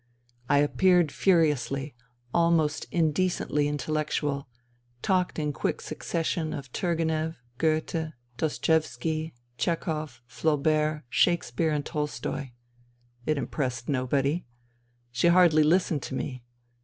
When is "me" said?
16.15-16.41